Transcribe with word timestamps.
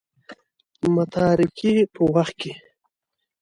متارکې 0.93 1.73
په 1.93 2.01
وخت 2.13 2.35
کې. 2.39 2.51